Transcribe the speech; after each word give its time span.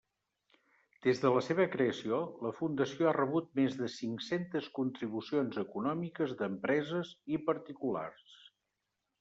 Des 1.07 1.19
de 1.25 1.31
la 1.33 1.43
seva 1.47 1.67
creació, 1.75 2.21
la 2.45 2.53
fundació 2.61 3.09
ha 3.09 3.13
rebut 3.17 3.51
més 3.61 3.77
de 3.81 3.89
cinc-centes 3.97 4.71
contribucions 4.79 5.63
econòmiques 5.67 6.37
d'empreses 6.41 7.17
i 7.37 7.43
particulars. 7.53 8.37